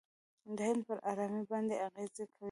[0.55, 2.35] د هند پر آرامۍ باندې اغېزه کوي.